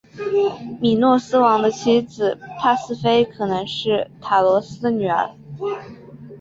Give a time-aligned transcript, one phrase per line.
[0.79, 5.29] 米诺斯王的妻子帕斯菲可能是塔罗斯的女儿。